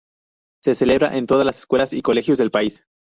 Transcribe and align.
Se 0.63 0.73
celebra 0.73 1.15
en 1.15 1.27
todas 1.27 1.45
las 1.45 1.59
escuelas 1.59 1.93
y 1.93 2.01
colegios 2.01 2.39
del 2.39 2.49
país. 2.49 2.83